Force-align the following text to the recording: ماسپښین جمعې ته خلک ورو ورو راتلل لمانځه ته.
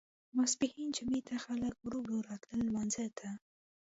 ماسپښین 0.35 0.89
جمعې 0.95 1.21
ته 1.27 1.35
خلک 1.45 1.73
ورو 1.79 1.99
ورو 2.03 2.17
راتلل 2.29 2.59
لمانځه 2.67 3.05
ته. 3.19 3.29